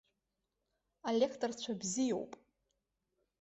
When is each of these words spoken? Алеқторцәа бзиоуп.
Алеқторцәа 1.11 1.71
бзиоуп. 1.79 2.31